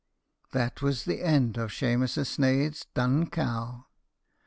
That 0.51 0.81
was 0.81 1.05
the 1.05 1.21
end 1.21 1.57
of 1.59 1.71
Shemus 1.71 2.17
a 2.17 2.25
sneidh's 2.25 2.87
dun 2.95 3.27
cow. 3.29 3.85